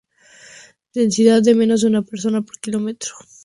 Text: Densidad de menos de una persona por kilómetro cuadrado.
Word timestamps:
Densidad 0.95 1.43
de 1.43 1.53
menos 1.53 1.81
de 1.81 1.87
una 1.89 2.01
persona 2.01 2.41
por 2.41 2.59
kilómetro 2.59 3.11
cuadrado. 3.15 3.35